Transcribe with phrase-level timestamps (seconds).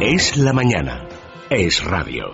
[0.00, 1.08] Es la mañana.
[1.48, 2.26] Es radio.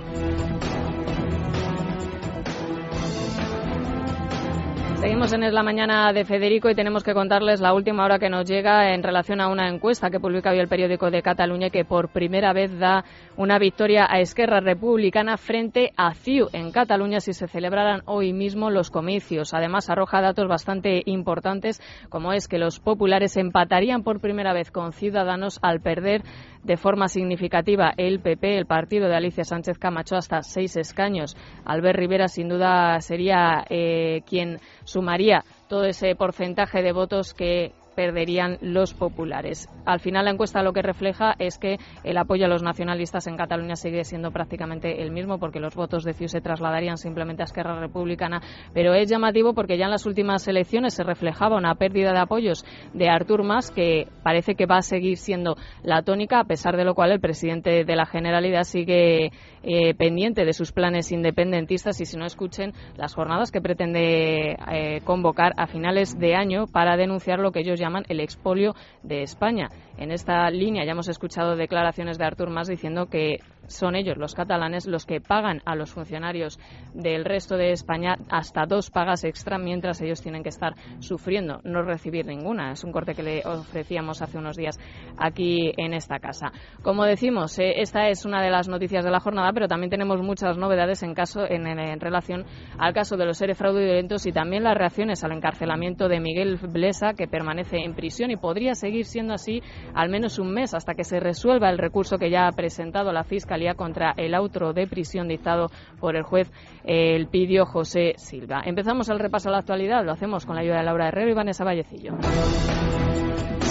[5.02, 8.30] Seguimos en Es la Mañana de Federico y tenemos que contarles la última hora que
[8.30, 11.84] nos llega en relación a una encuesta que publica hoy el periódico de Cataluña que
[11.84, 13.04] por primera vez da
[13.36, 18.70] una victoria a Esquerra Republicana frente a CIU en Cataluña si se celebraran hoy mismo
[18.70, 19.54] los comicios.
[19.54, 24.92] Además, arroja datos bastante importantes como es que los populares empatarían por primera vez con
[24.92, 26.22] Ciudadanos al perder
[26.62, 31.36] de forma significativa el PP, el partido de Alicia Sánchez Camacho, hasta seis escaños.
[31.64, 38.58] Albert Rivera, sin duda, sería eh, quien sumaría todo ese porcentaje de votos que perderían
[38.60, 39.68] los populares.
[39.84, 43.36] Al final la encuesta lo que refleja es que el apoyo a los nacionalistas en
[43.36, 47.44] Cataluña sigue siendo prácticamente el mismo porque los votos de CIU se trasladarían simplemente a
[47.44, 48.40] Esquerra Republicana,
[48.72, 52.64] pero es llamativo porque ya en las últimas elecciones se reflejaba una pérdida de apoyos
[52.94, 56.84] de Artur Mas que parece que va a seguir siendo la tónica a pesar de
[56.84, 62.04] lo cual el presidente de la Generalidad sigue eh, pendiente de sus planes independentistas y
[62.04, 67.38] si no escuchen las jornadas que pretende eh, convocar a finales de año para denunciar
[67.38, 69.68] lo que ellos llaman el expolio de España.
[69.98, 74.34] En esta línea ya hemos escuchado declaraciones de Artur Mas diciendo que son ellos, los
[74.34, 76.58] catalanes, los que pagan a los funcionarios
[76.94, 81.82] del resto de España hasta dos pagas extra mientras ellos tienen que estar sufriendo, no
[81.82, 82.72] recibir ninguna.
[82.72, 84.78] Es un corte que le ofrecíamos hace unos días
[85.16, 86.52] aquí en esta casa.
[86.82, 90.20] Como decimos, eh, esta es una de las noticias de la jornada, pero también tenemos
[90.20, 92.44] muchas novedades en, caso, en, en relación
[92.78, 97.14] al caso de los seres fraudulentos y también las reacciones al encarcelamiento de Miguel Blesa,
[97.14, 99.62] que permanece en prisión y podría seguir siendo así
[99.94, 103.24] al menos un mes hasta que se resuelva el recurso que ya ha presentado la
[103.24, 106.50] Fiscalía contra el auto de prisión dictado por el juez
[106.84, 108.62] el Pidio José Silva.
[108.64, 111.34] Empezamos el repaso a la actualidad, lo hacemos con la ayuda de Laura Herrero y
[111.34, 112.12] Vanessa Vallecillo.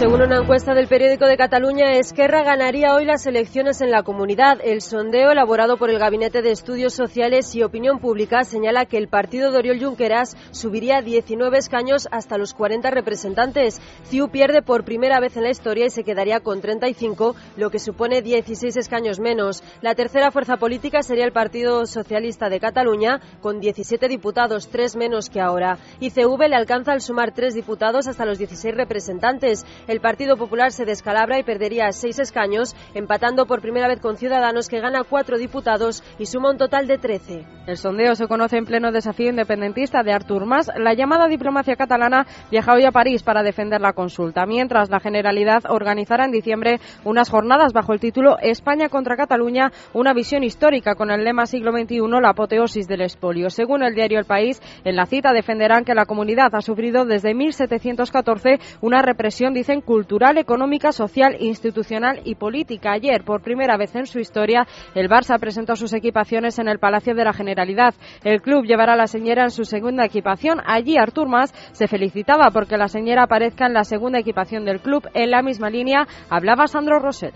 [0.01, 4.57] Según una encuesta del periódico de Cataluña, Esquerra ganaría hoy las elecciones en la comunidad.
[4.63, 9.09] El sondeo elaborado por el Gabinete de Estudios Sociales y Opinión Pública señala que el
[9.09, 13.79] partido de Oriol Junqueras subiría 19 escaños hasta los 40 representantes.
[14.05, 17.77] CIU pierde por primera vez en la historia y se quedaría con 35, lo que
[17.77, 19.61] supone 16 escaños menos.
[19.83, 25.29] La tercera fuerza política sería el Partido Socialista de Cataluña, con 17 diputados, tres menos
[25.29, 25.77] que ahora.
[25.99, 30.85] ICV le alcanza al sumar tres diputados hasta los 16 representantes el Partido Popular se
[30.85, 36.01] descalabra y perdería seis escaños, empatando por primera vez con Ciudadanos, que gana cuatro diputados
[36.17, 37.45] y suma un total de trece.
[37.67, 40.71] El sondeo se conoce en pleno desafío independentista de Artur Mas.
[40.77, 45.63] La llamada diplomacia catalana viaja hoy a París para defender la consulta, mientras la Generalidad
[45.67, 51.11] organizará en diciembre unas jornadas bajo el título España contra Cataluña, una visión histórica con
[51.11, 53.49] el lema siglo XXI, la apoteosis del expolio.
[53.49, 57.33] Según el diario El País, en la cita defenderán que la comunidad ha sufrido desde
[57.33, 62.93] 1714 una represión, dicen, cultural, económica, social, institucional y política.
[62.93, 67.15] Ayer, por primera vez en su historia, el Barça presentó sus equipaciones en el Palacio
[67.15, 67.93] de la Generalidad.
[68.23, 70.59] El club llevará a la señora en su segunda equipación.
[70.65, 75.07] Allí Artur Mas se felicitaba porque la señora aparezca en la segunda equipación del club.
[75.13, 77.33] En la misma línea hablaba Sandro Roser.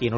[0.00, 0.10] Y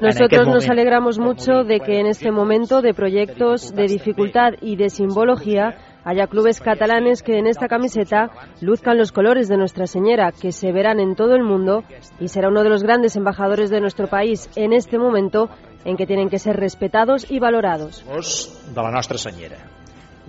[0.00, 4.88] nosotros nos alegramos mucho de que en este momento de proyectos de dificultad y de
[4.88, 10.52] simbología haya clubes catalanes que en esta camiseta luzcan los colores de Nuestra Señora, que
[10.52, 11.82] se verán en todo el mundo
[12.20, 15.48] y será uno de los grandes embajadores de nuestro país en este momento
[15.84, 18.04] en que tienen que ser respetados y valorados.
[18.04, 19.58] De la Nostra Senyera,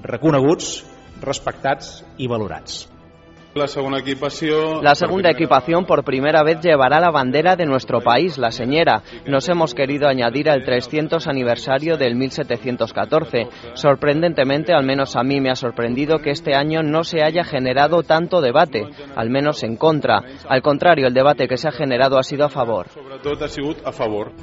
[0.02, 0.84] reconeguts,
[1.22, 2.95] respectats i valorats.
[3.56, 4.84] La segunda equipación.
[4.84, 9.02] La segunda equipación por primera vez llevará la bandera de nuestro país, la señora.
[9.26, 13.48] Nos hemos querido añadir al 300 aniversario del 1714.
[13.76, 18.04] Sorprendentemente, al menos a mí me ha sorprendido que este año no se haya generado
[18.04, 20.22] tanto debate, al menos en contra.
[20.50, 22.90] Al contrario, el debate que se ha generado ha sido a favor.
[22.90, 24.34] Sobre todo ha sido a favor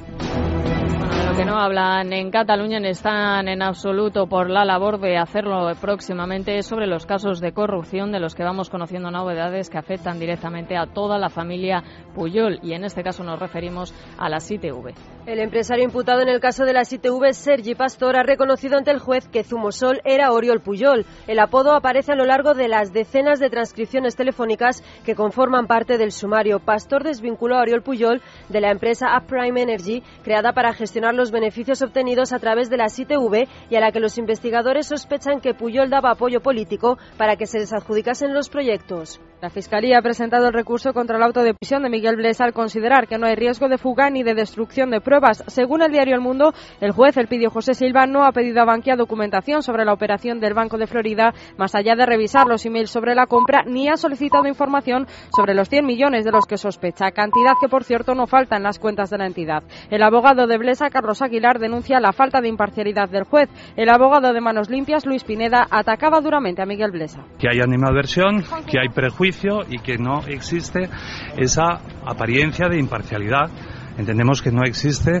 [1.35, 6.85] que no hablan en Cataluña están en absoluto por la labor de hacerlo próximamente sobre
[6.85, 11.17] los casos de corrupción de los que vamos conociendo novedades que afectan directamente a toda
[11.17, 11.83] la familia
[12.13, 14.93] Puyol y en este caso nos referimos a la ITV.
[15.25, 18.99] El empresario imputado en el caso de la ITV, Sergi Pastor, ha reconocido ante el
[18.99, 21.05] juez que Zumosol era Oriol Puyol.
[21.27, 25.97] El apodo aparece a lo largo de las decenas de transcripciones telefónicas que conforman parte
[25.97, 26.59] del sumario.
[26.59, 31.81] Pastor desvinculó a Oriol Puyol de la empresa Upprime Energy, creada para gestionar los beneficios
[31.81, 35.89] obtenidos a través de la ITV y a la que los investigadores sospechan que Puyol
[35.89, 39.19] daba apoyo político para que se les adjudicasen los proyectos.
[39.43, 42.53] La Fiscalía ha presentado el recurso contra el auto de prisión de Miguel Blesa al
[42.53, 45.43] considerar que no hay riesgo de fuga ni de destrucción de pruebas.
[45.47, 48.95] Según el diario El Mundo, el juez Elpidio José Silva no ha pedido a Bankia
[48.95, 53.15] documentación sobre la operación del Banco de Florida, más allá de revisar los emails sobre
[53.15, 57.55] la compra, ni ha solicitado información sobre los 100 millones de los que sospecha, cantidad
[57.59, 59.63] que, por cierto, no falta en las cuentas de la entidad.
[59.89, 63.49] El abogado de Blesa, Carlos Aguilar, denuncia la falta de imparcialidad del juez.
[63.75, 67.25] El abogado de Manos Limpias, Luis Pineda, atacaba duramente a Miguel Blesa.
[67.37, 69.32] Que hay animadversión, que hay prejuicio
[69.69, 70.89] y que no existe
[71.37, 73.49] esa apariencia de imparcialidad.
[73.97, 75.19] Entendemos que no existe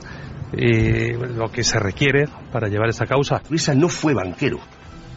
[0.53, 3.41] eh, lo que se requiere para llevar esta causa.
[3.49, 4.59] Luisa no fue banquero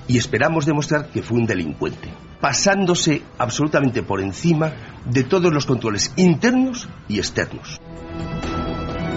[0.08, 2.08] y esperamos demostrar que fue un delincuente,
[2.40, 4.72] pasándose absolutamente por encima
[5.04, 7.80] de todos los controles internos y externos.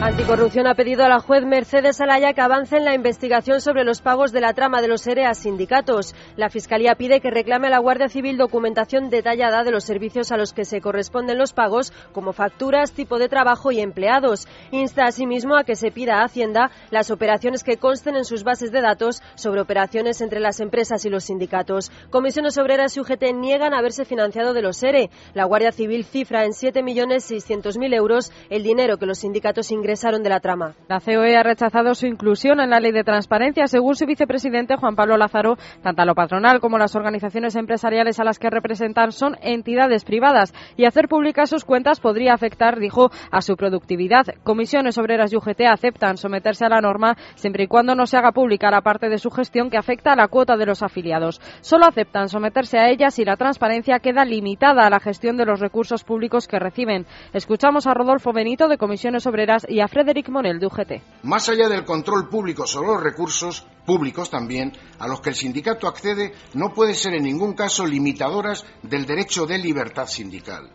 [0.02, 4.00] Anticorrupción ha pedido a la juez Mercedes Alaya que avance en la investigación sobre los
[4.02, 6.16] pagos de la trama de los ERE a sindicatos.
[6.38, 10.38] La Fiscalía pide que reclame a la Guardia Civil documentación detallada de los servicios a
[10.38, 14.48] los que se corresponden los pagos, como facturas, tipo de trabajo y empleados.
[14.72, 18.72] Insta asimismo a que se pida a Hacienda las operaciones que consten en sus bases
[18.72, 21.92] de datos sobre operaciones entre las empresas y los sindicatos.
[22.10, 25.10] Comisiones Obreras y UGT niegan haberse financiado de los ERE.
[25.34, 30.40] La Guardia Civil cifra en 7.600.000 euros el dinero que los sindicatos ingresan de la
[30.40, 30.76] trama.
[30.88, 33.66] La COE ha rechazado su inclusión en la ley de transparencia.
[33.66, 38.38] Según su vicepresidente Juan Pablo Lázaro, tanto lo patronal como las organizaciones empresariales a las
[38.38, 43.56] que representan son entidades privadas y hacer públicas sus cuentas podría afectar, dijo, a su
[43.56, 44.28] productividad.
[44.44, 48.32] Comisiones Obreras y UGT aceptan someterse a la norma siempre y cuando no se haga
[48.32, 51.42] pública la parte de su gestión que afecta a la cuota de los afiliados.
[51.62, 55.60] Solo aceptan someterse a ella si la transparencia queda limitada a la gestión de los
[55.60, 57.08] recursos públicos que reciben.
[57.34, 61.24] Escuchamos a Rodolfo Benito de Comisiones Obreras y a Frederic Monel de UGT.
[61.24, 65.88] Más allá del control público sobre los recursos públicos también, a los que el sindicato
[65.88, 70.70] accede, no pueden ser en ningún caso limitadoras del derecho de libertad sindical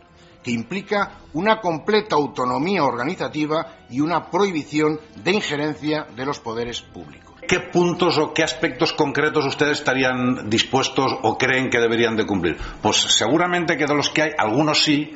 [0.45, 7.33] que implica una completa autonomía organizativa y una prohibición de injerencia de los poderes públicos.
[7.47, 12.57] ¿Qué puntos o qué aspectos concretos ustedes estarían dispuestos o creen que deberían de cumplir?
[12.79, 15.13] Pues seguramente que de los que hay, algunos sí,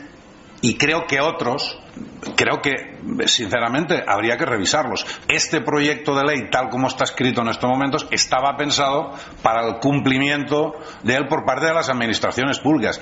[0.61, 1.79] y creo que otros,
[2.35, 5.05] creo que sinceramente habría que revisarlos.
[5.27, 9.79] Este proyecto de ley, tal como está escrito en estos momentos, estaba pensado para el
[9.79, 10.73] cumplimiento
[11.03, 13.01] de él por parte de las administraciones públicas.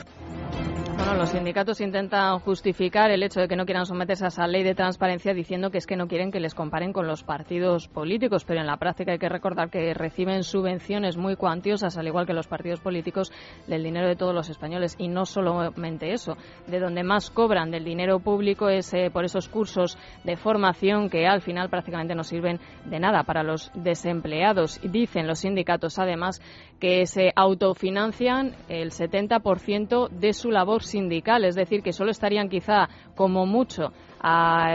[1.17, 4.75] Los sindicatos intentan justificar el hecho de que no quieran someterse a esa ley de
[4.75, 8.59] transparencia diciendo que es que no quieren que les comparen con los partidos políticos, pero
[8.59, 12.45] en la práctica hay que recordar que reciben subvenciones muy cuantiosas, al igual que los
[12.45, 13.31] partidos políticos,
[13.65, 14.95] del dinero de todos los españoles.
[14.99, 16.37] Y no solamente eso,
[16.67, 21.25] de donde más cobran del dinero público es eh, por esos cursos de formación que
[21.25, 24.79] al final prácticamente no sirven de nada para los desempleados.
[24.83, 26.43] Dicen los sindicatos, además,
[26.79, 31.06] que se autofinancian el 70% de su labor sindical,
[31.45, 33.91] es decir, que solo estarían quizá como mucho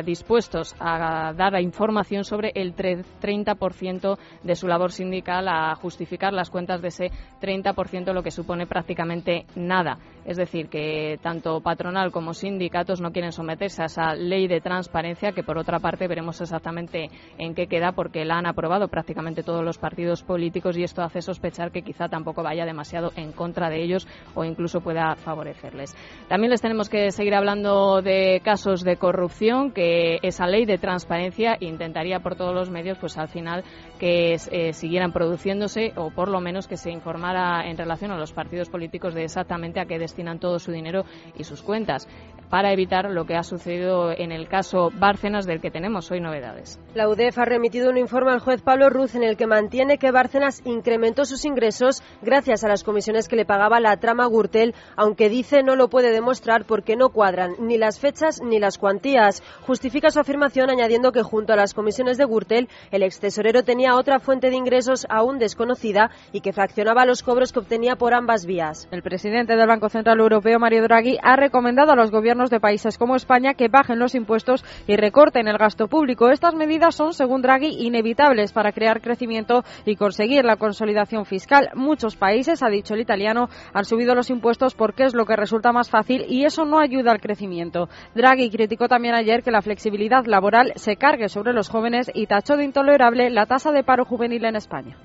[0.05, 6.81] dispuestos a dar información sobre el 30% de su labor sindical, a justificar las cuentas
[6.81, 7.11] de ese
[7.41, 9.99] 30%, lo que supone prácticamente nada.
[10.25, 15.33] Es decir, que tanto patronal como sindicatos no quieren someterse a esa ley de transparencia,
[15.33, 19.65] que por otra parte veremos exactamente en qué queda, porque la han aprobado prácticamente todos
[19.65, 23.83] los partidos políticos y esto hace sospechar que quizá tampoco vaya demasiado en contra de
[23.83, 24.07] ellos
[24.37, 25.97] o incluso pueda favorecerles.
[26.29, 29.32] También les tenemos que seguir hablando de casos de corrupción
[29.75, 33.65] que esa ley de transparencia intentaría por todos los medios, pues al final
[33.99, 38.33] que eh, siguieran produciéndose o por lo menos que se informara en relación a los
[38.33, 41.05] partidos políticos de exactamente a qué destinan todo su dinero
[41.37, 42.09] y sus cuentas
[42.53, 46.79] para evitar lo que ha sucedido en el caso Bárcenas del que tenemos hoy novedades.
[46.95, 50.11] La UDEF ha remitido un informe al juez Pablo Ruz en el que mantiene que
[50.11, 55.31] Bárcenas incrementó sus ingresos gracias a las comisiones que le pagaba la trama Gürtel, aunque
[55.31, 59.43] dice no lo puede demostrar porque no cuadran ni las fechas ni las cuantías.
[59.67, 63.95] Justifica su afirmación añadiendo que junto a las comisiones de Gürtel, el ex tesorero tenía
[63.95, 68.45] otra fuente de ingresos aún desconocida y que fraccionaba los cobros que obtenía por ambas
[68.45, 68.89] vías.
[68.91, 72.99] El presidente del Banco Central Europeo, Mario Draghi, ha recomendado a los gobiernos de países
[72.99, 76.31] como España que bajen los impuestos y recorten el gasto público.
[76.31, 81.71] Estas medidas son, según Draghi, inevitables para crear crecimiento y conseguir la consolidación fiscal.
[81.75, 85.73] Muchos países, ha dicho el italiano, han subido los impuestos porque es lo que resulta
[85.73, 87.89] más fácil y eso no ayuda al crecimiento.
[88.15, 92.57] Draghi criticó también ayer que la flexibilidad laboral se cargue sobre los jóvenes y tachó
[92.57, 94.97] de intolerable la tasa de paro juvenil en España.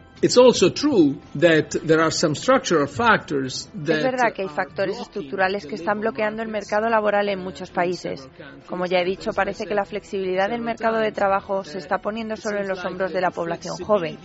[3.98, 8.28] Es verdad que hay factores estructurales que están bloqueando el mercado laboral en muchos países.
[8.68, 12.36] Como ya he dicho, parece que la flexibilidad del mercado de trabajo se está poniendo
[12.36, 14.18] solo en los hombros de la población joven.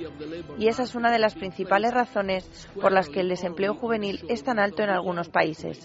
[0.58, 2.48] Y esa es una de las principales razones
[2.80, 5.78] por las que el desempleo juvenil es tan alto en algunos países.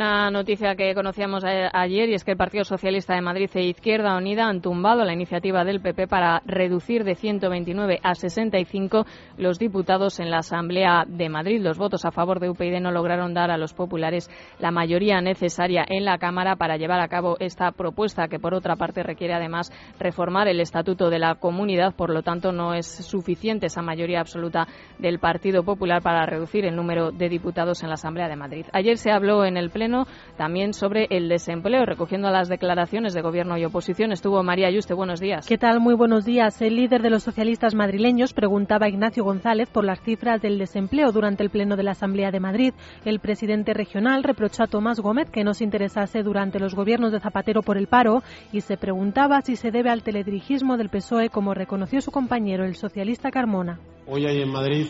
[0.00, 4.16] Una noticia que conocíamos ayer y es que el Partido Socialista de Madrid e Izquierda
[4.16, 9.04] Unida han tumbado la iniciativa del PP para reducir de 129 a 65
[9.36, 11.60] los diputados en la Asamblea de Madrid.
[11.60, 15.84] Los votos a favor de UPyD no lograron dar a los populares la mayoría necesaria
[15.86, 19.70] en la Cámara para llevar a cabo esta propuesta, que por otra parte requiere además
[19.98, 21.94] reformar el Estatuto de la Comunidad.
[21.94, 24.66] Por lo tanto, no es suficiente esa mayoría absoluta
[24.98, 28.64] del Partido Popular para reducir el número de diputados en la Asamblea de Madrid.
[28.72, 29.89] Ayer se habló en el Pleno
[30.36, 34.12] también sobre el desempleo, recogiendo las declaraciones de Gobierno y oposición.
[34.12, 34.94] Estuvo María Ayuste.
[34.94, 35.46] Buenos días.
[35.46, 35.80] ¿Qué tal?
[35.80, 36.60] Muy buenos días.
[36.62, 41.12] El líder de los socialistas madrileños preguntaba a Ignacio González por las cifras del desempleo
[41.12, 42.74] durante el Pleno de la Asamblea de Madrid.
[43.04, 47.20] El presidente regional reprochó a Tomás Gómez que no se interesase durante los gobiernos de
[47.20, 51.54] Zapatero por el paro y se preguntaba si se debe al teledirigismo del PSOE, como
[51.54, 53.78] reconoció su compañero, el socialista Carmona.
[54.06, 54.86] Hoy hay en Madrid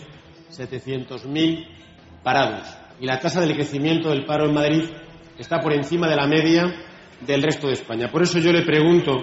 [0.50, 1.66] 700.000
[2.22, 4.84] parados y la tasa de crecimiento del paro en Madrid
[5.38, 6.70] está por encima de la media
[7.26, 8.10] del resto de España.
[8.10, 9.22] Por eso yo le pregunto,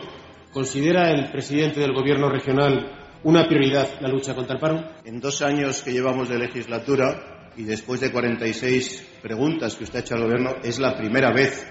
[0.52, 4.84] ¿considera el presidente del Gobierno regional una prioridad la lucha contra el paro?
[5.06, 10.02] En dos años que llevamos de legislatura y después de 46 preguntas que usted ha
[10.02, 11.68] hecho al Gobierno, es la primera vez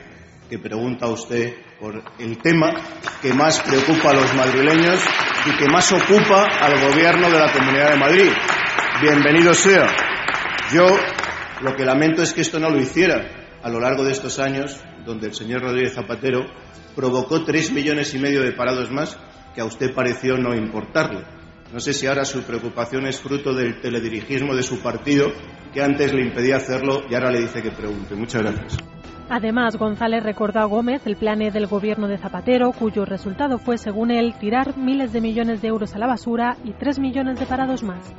[0.49, 2.73] que pregunta usted por el tema
[3.21, 5.01] que más preocupa a los madrileños
[5.45, 8.31] y que más ocupa al Gobierno de la Comunidad de Madrid.
[9.03, 9.89] Bienvenido sea.
[10.73, 10.87] Yo
[11.63, 14.81] lo que lamento es que esto no lo hiciera a lo largo de estos años,
[15.05, 16.47] donde el señor Rodríguez Zapatero
[16.95, 19.19] provocó tres millones y medio de parados más
[19.55, 21.25] que a usted pareció no importarle.
[21.73, 25.33] No sé si ahora su preocupación es fruto del teledirigismo de su partido,
[25.73, 28.15] que antes le impedía hacerlo y ahora le dice que pregunte.
[28.15, 28.77] Muchas gracias.
[29.29, 34.13] Además, González recordó a Gómez el plan del gobierno de Zapatero, cuyo resultado fue, según
[34.13, 37.83] él, tirar miles de millones de euros a la basura y tres millones de parados
[37.83, 38.15] más.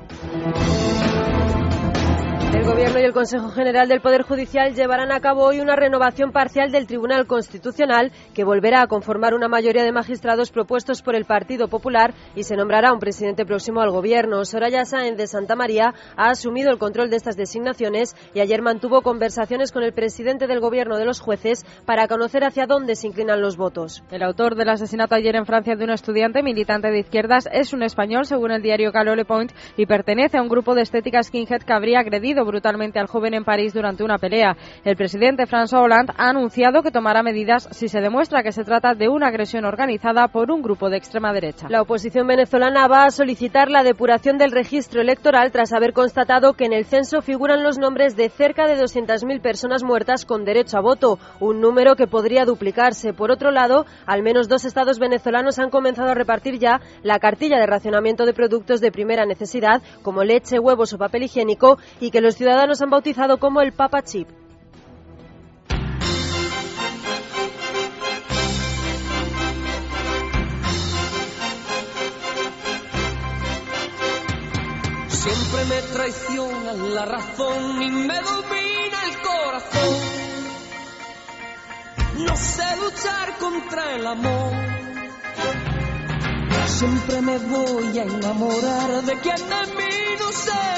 [2.57, 6.31] El Gobierno y el Consejo General del Poder Judicial llevarán a cabo hoy una renovación
[6.31, 11.25] parcial del Tribunal Constitucional que volverá a conformar una mayoría de magistrados propuestos por el
[11.25, 14.43] Partido Popular y se nombrará un presidente próximo al Gobierno.
[14.43, 19.03] Soraya Sáenz de Santa María ha asumido el control de estas designaciones y ayer mantuvo
[19.03, 23.39] conversaciones con el presidente del Gobierno de los jueces para conocer hacia dónde se inclinan
[23.39, 24.03] los votos.
[24.09, 27.83] El autor del asesinato ayer en Francia de un estudiante militante de izquierdas es un
[27.83, 31.73] español, según el diario Calole Point, y pertenece a un grupo de estética skinhead que
[31.73, 34.57] habría agredido brutalmente al joven en París durante una pelea.
[34.83, 38.95] El presidente François Hollande ha anunciado que tomará medidas si se demuestra que se trata
[38.95, 41.67] de una agresión organizada por un grupo de extrema derecha.
[41.69, 46.65] La oposición venezolana va a solicitar la depuración del registro electoral tras haber constatado que
[46.65, 50.81] en el censo figuran los nombres de cerca de 200.000 personas muertas con derecho a
[50.81, 53.13] voto, un número que podría duplicarse.
[53.13, 57.57] Por otro lado, al menos dos estados venezolanos han comenzado a repartir ya la cartilla
[57.59, 62.21] de racionamiento de productos de primera necesidad, como leche, huevos o papel higiénico, y que
[62.37, 64.27] los ciudadanos han bautizado como el Papa Chip.
[75.07, 79.95] Siempre me traiciona la razón y me domina el corazón.
[82.19, 84.53] No sé luchar contra el amor.
[86.67, 90.77] Siempre me voy a enamorar de quien de mí no se.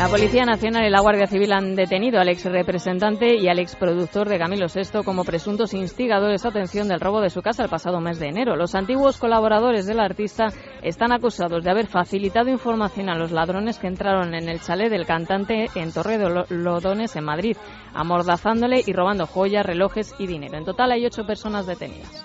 [0.00, 3.76] La Policía Nacional y la Guardia Civil han detenido al ex representante y al ex
[3.76, 8.00] productor de Camilo VI como presuntos instigadores, atención, del robo de su casa el pasado
[8.00, 8.56] mes de enero.
[8.56, 10.46] Los antiguos colaboradores del artista
[10.82, 15.04] están acusados de haber facilitado información a los ladrones que entraron en el chalet del
[15.04, 17.58] cantante en Torre de Lodones, en Madrid,
[17.92, 20.56] amordazándole y robando joyas, relojes y dinero.
[20.56, 22.24] En total hay ocho personas detenidas.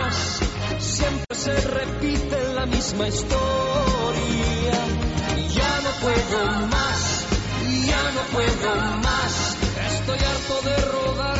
[2.91, 4.73] misma historia.
[5.49, 7.25] Ya no puedo más,
[7.85, 9.57] ya no puedo más,
[9.93, 11.30] estoy harto de rodar.